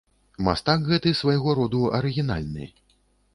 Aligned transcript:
Мастак 0.45 0.87
гэты 0.91 1.13
свайго 1.19 1.55
роду 1.59 1.83
арыгінальны. 1.99 2.65